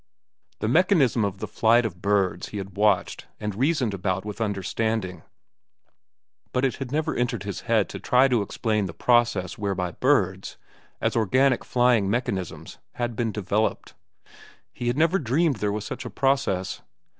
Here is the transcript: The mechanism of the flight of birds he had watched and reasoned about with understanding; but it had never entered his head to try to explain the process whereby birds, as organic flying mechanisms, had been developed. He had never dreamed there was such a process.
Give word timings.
The 0.61 0.67
mechanism 0.67 1.23
of 1.23 1.37
the 1.37 1.47
flight 1.47 1.85
of 1.85 2.01
birds 2.01 2.47
he 2.49 2.57
had 2.57 2.75
watched 2.75 3.27
and 3.39 3.53
reasoned 3.53 3.93
about 3.93 4.25
with 4.25 4.41
understanding; 4.41 5.21
but 6.51 6.65
it 6.65 6.77
had 6.77 6.91
never 6.91 7.13
entered 7.13 7.43
his 7.43 7.61
head 7.69 7.87
to 7.89 7.99
try 7.99 8.27
to 8.27 8.41
explain 8.41 8.87
the 8.87 8.95
process 8.95 9.59
whereby 9.59 9.91
birds, 9.91 10.57
as 10.99 11.15
organic 11.15 11.63
flying 11.63 12.09
mechanisms, 12.09 12.79
had 12.93 13.15
been 13.15 13.31
developed. 13.31 13.93
He 14.73 14.87
had 14.87 14.97
never 14.97 15.19
dreamed 15.19 15.57
there 15.57 15.71
was 15.71 15.85
such 15.85 16.03
a 16.03 16.09
process. 16.09 16.81